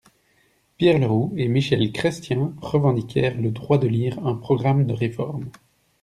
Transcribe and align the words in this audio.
Pierre 0.79 0.97
Leroux 0.97 1.31
et 1.37 1.47
Michel 1.47 1.91
Chrestien 1.91 2.53
revendiquèrent 2.59 3.39
le 3.39 3.51
droit 3.51 3.77
de 3.77 3.87
lire 3.87 4.25
un 4.25 4.33
programme 4.33 4.87
de 4.87 4.93
réformes. 4.93 5.51